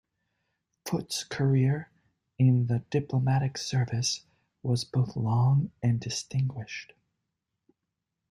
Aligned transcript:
Foot's 0.87 1.23
career 1.23 1.91
in 2.39 2.65
the 2.65 2.79
diplomatic 2.89 3.55
service 3.55 4.25
was 4.63 4.83
both 4.83 5.15
long 5.15 5.69
and 5.83 5.99
distinguished. 5.99 6.93